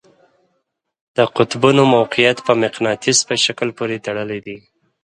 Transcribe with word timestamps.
د 1.17 1.17
قطبونو 1.35 1.81
موقیعت 1.95 2.37
په 2.47 2.53
مقناطیس 2.63 3.17
په 3.27 3.35
شکل 3.45 3.69
پورې 3.77 4.03
تړلی 4.05 4.39
دی. 4.45 4.57